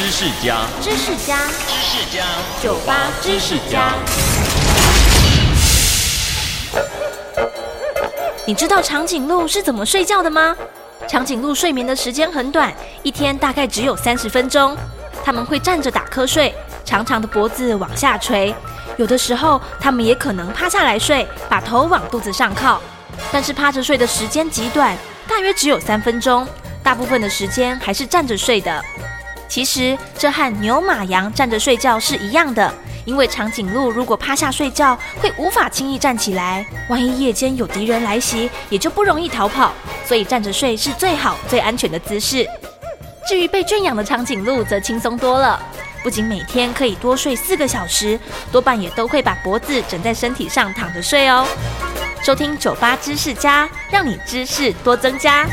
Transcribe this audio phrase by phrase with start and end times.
[0.00, 1.36] 知识家，知识家，
[1.68, 2.24] 知识家，
[2.62, 3.92] 酒吧知识家。
[8.46, 10.56] 你知道长颈鹿是怎么睡觉的吗？
[11.06, 14.74] 长颈鹿睡眠的时间很短，一天大概只有三十分钟。
[15.22, 18.54] 它们会站着打瞌睡，长长的脖子往下垂。
[18.96, 22.80] 有的时候，它们也可能趴下来睡，把头往肚子上靠。
[23.30, 24.96] 但是趴着睡的时间极短，
[25.28, 26.48] 大约只有三分钟。
[26.82, 28.82] 大部分的时间还是站着睡的。
[29.50, 32.72] 其实这和牛、马、羊站着睡觉是一样的，
[33.04, 36.64] 因为长颈鹿如果趴下睡觉，会无法轻易站起来。
[36.88, 39.74] 万一夜间有敌人来袭，也就不容易逃跑。
[40.04, 42.46] 所以站着睡是最好、最安全的姿势。
[43.28, 45.60] 至于被圈养的长颈鹿则轻松多了，
[46.04, 48.18] 不仅每天可以多睡四个小时，
[48.52, 51.44] 多半也都会把脖子枕在身体上躺着睡哦。
[52.22, 55.44] 收听酒吧知识家，让你知识多增加。